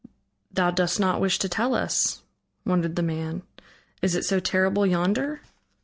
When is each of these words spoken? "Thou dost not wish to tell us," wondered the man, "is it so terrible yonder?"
"Thou 0.51 0.71
dost 0.71 0.99
not 0.99 1.21
wish 1.21 1.37
to 1.37 1.47
tell 1.47 1.75
us," 1.75 2.23
wondered 2.65 2.95
the 2.95 3.03
man, 3.03 3.43
"is 4.01 4.15
it 4.15 4.25
so 4.25 4.39
terrible 4.39 4.83
yonder?" 4.83 5.41